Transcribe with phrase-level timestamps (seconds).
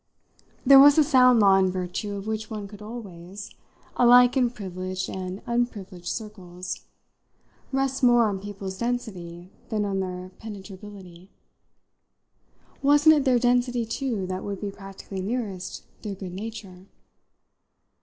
[0.65, 3.51] There was a sound law in virtue of which one could always
[3.95, 6.87] alike in privileged and unprivileged circles
[7.71, 11.29] rest more on people's density than on their penetrability.
[12.81, 16.87] Wasn't it their density too that would be practically nearest their good nature?